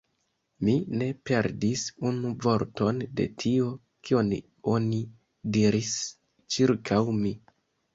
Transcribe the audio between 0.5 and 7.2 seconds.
Mi ne perdis unu vorton de tio, kion oni diris ĉirkaŭ